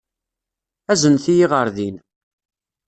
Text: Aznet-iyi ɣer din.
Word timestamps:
Aznet-iyi 0.91 1.45
ɣer 1.51 1.67
din. 1.75 1.95